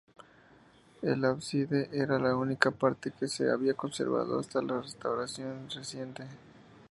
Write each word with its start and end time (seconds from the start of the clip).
El 1.03 1.23
ábside 1.25 1.87
era 1.93 2.17
la 2.17 2.35
única 2.35 2.71
parte 2.71 3.11
que 3.11 3.27
se 3.27 3.51
había 3.51 3.75
conservado, 3.75 4.39
hasta 4.39 4.59
la 4.59 4.81
restauración 4.81 5.69
reciente. 5.69 6.23